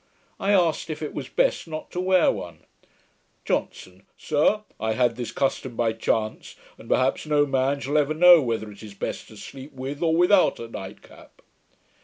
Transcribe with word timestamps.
I 0.39 0.51
asked, 0.51 0.89
if 0.89 1.03
it 1.03 1.13
was 1.13 1.29
best 1.29 1.67
not 1.67 1.91
to 1.91 1.99
wear 1.99 2.31
one. 2.31 2.65
JOHNSON. 3.45 4.01
'Sir, 4.17 4.63
I 4.79 4.93
had 4.93 5.15
this 5.15 5.31
custom 5.31 5.75
by 5.75 5.93
chance, 5.93 6.55
and 6.79 6.89
perhaps 6.89 7.27
no 7.27 7.45
man 7.45 7.81
shall 7.81 7.99
ever 7.99 8.15
know 8.15 8.41
whether 8.41 8.71
it 8.71 8.81
is 8.81 8.95
best 8.95 9.27
to 9.27 9.37
sleep 9.37 9.73
with 9.73 10.01
or 10.01 10.15
without 10.15 10.57
a 10.59 10.67
night 10.67 11.03
cap.' 11.03 11.43